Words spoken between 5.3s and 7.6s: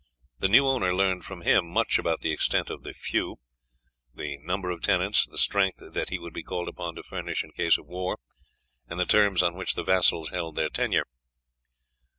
strength that he would be called upon to furnish in